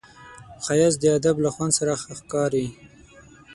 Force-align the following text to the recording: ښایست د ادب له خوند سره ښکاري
ښایست 0.63 0.97
د 1.01 1.05
ادب 1.17 1.35
له 1.45 1.49
خوند 1.55 1.71
سره 1.79 1.93
ښکاري 2.19 2.67